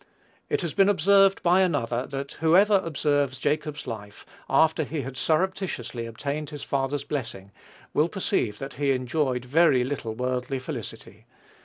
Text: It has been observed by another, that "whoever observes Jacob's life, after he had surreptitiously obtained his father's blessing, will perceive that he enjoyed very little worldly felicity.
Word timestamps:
It 0.49 0.61
has 0.61 0.73
been 0.73 0.89
observed 0.89 1.43
by 1.43 1.61
another, 1.61 2.07
that 2.07 2.31
"whoever 2.41 2.77
observes 2.83 3.37
Jacob's 3.37 3.85
life, 3.85 4.25
after 4.49 4.83
he 4.83 5.01
had 5.01 5.15
surreptitiously 5.15 6.07
obtained 6.07 6.49
his 6.49 6.63
father's 6.63 7.03
blessing, 7.03 7.51
will 7.93 8.09
perceive 8.09 8.57
that 8.57 8.73
he 8.81 8.93
enjoyed 8.93 9.45
very 9.45 9.83
little 9.83 10.15
worldly 10.15 10.57
felicity. 10.57 11.27